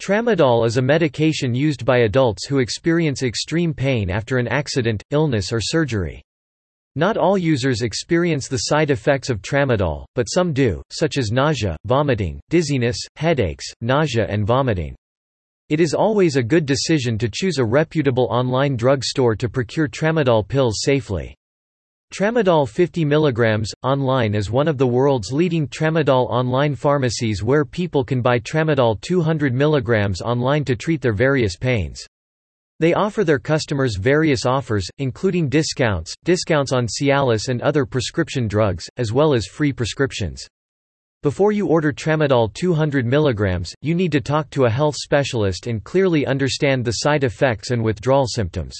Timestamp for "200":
29.00-29.54, 42.54-43.06